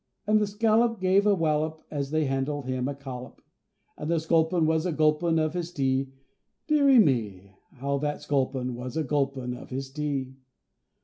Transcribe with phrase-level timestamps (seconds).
[0.25, 3.39] And the Scallop gave a wallop as they handed him a collop
[3.95, 7.55] And the Sculpin was a gulpin' of his tea,—deary me!
[7.73, 10.37] How that Sculpin was a gulpin' of his tea!